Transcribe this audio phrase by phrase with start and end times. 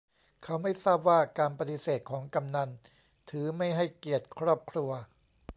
[0.43, 2.69] เขาไม่ทราบว่าการปฏิเสธของกำนัล
[3.29, 4.89] ถือไม่ให้เกียรติครอบครัว